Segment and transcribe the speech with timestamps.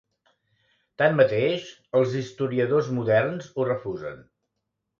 [1.01, 1.67] Tanmateix,
[2.01, 4.29] els historiadors moderns ho refusen.